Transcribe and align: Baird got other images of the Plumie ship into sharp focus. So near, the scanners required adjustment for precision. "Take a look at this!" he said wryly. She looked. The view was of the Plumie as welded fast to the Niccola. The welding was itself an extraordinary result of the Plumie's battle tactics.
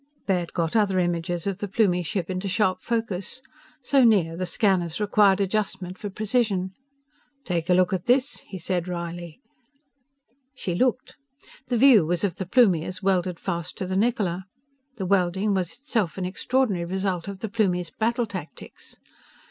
Baird 0.25 0.51
got 0.53 0.75
other 0.75 0.97
images 0.97 1.45
of 1.45 1.59
the 1.59 1.67
Plumie 1.67 2.01
ship 2.01 2.27
into 2.27 2.47
sharp 2.49 2.81
focus. 2.81 3.39
So 3.83 4.03
near, 4.03 4.35
the 4.35 4.47
scanners 4.47 4.99
required 4.99 5.39
adjustment 5.39 5.95
for 5.99 6.09
precision. 6.09 6.71
"Take 7.45 7.69
a 7.69 7.75
look 7.75 7.93
at 7.93 8.05
this!" 8.07 8.39
he 8.47 8.57
said 8.57 8.87
wryly. 8.87 9.39
She 10.55 10.73
looked. 10.73 11.17
The 11.67 11.77
view 11.77 12.03
was 12.03 12.23
of 12.23 12.37
the 12.37 12.47
Plumie 12.47 12.83
as 12.83 13.03
welded 13.03 13.39
fast 13.39 13.77
to 13.77 13.85
the 13.85 13.95
Niccola. 13.95 14.45
The 14.95 15.05
welding 15.05 15.53
was 15.53 15.71
itself 15.73 16.17
an 16.17 16.25
extraordinary 16.25 16.85
result 16.85 17.27
of 17.27 17.41
the 17.41 17.47
Plumie's 17.49 17.91
battle 17.91 18.25
tactics. 18.25 18.95